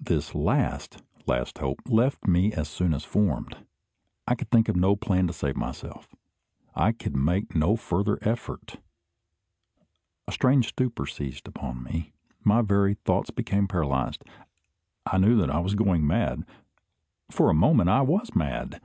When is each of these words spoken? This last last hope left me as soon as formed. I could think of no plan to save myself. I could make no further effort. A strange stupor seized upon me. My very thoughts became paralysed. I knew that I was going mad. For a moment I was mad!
This 0.00 0.32
last 0.32 1.02
last 1.26 1.58
hope 1.58 1.80
left 1.88 2.28
me 2.28 2.52
as 2.52 2.68
soon 2.68 2.94
as 2.94 3.02
formed. 3.04 3.66
I 4.24 4.36
could 4.36 4.48
think 4.48 4.68
of 4.68 4.76
no 4.76 4.94
plan 4.94 5.26
to 5.26 5.32
save 5.32 5.56
myself. 5.56 6.14
I 6.76 6.92
could 6.92 7.16
make 7.16 7.52
no 7.56 7.74
further 7.74 8.16
effort. 8.22 8.76
A 10.28 10.30
strange 10.30 10.68
stupor 10.68 11.04
seized 11.04 11.48
upon 11.48 11.82
me. 11.82 12.12
My 12.44 12.62
very 12.62 12.94
thoughts 12.94 13.32
became 13.32 13.66
paralysed. 13.66 14.22
I 15.04 15.18
knew 15.18 15.36
that 15.38 15.50
I 15.50 15.58
was 15.58 15.74
going 15.74 16.06
mad. 16.06 16.44
For 17.28 17.50
a 17.50 17.52
moment 17.52 17.90
I 17.90 18.02
was 18.02 18.36
mad! 18.36 18.80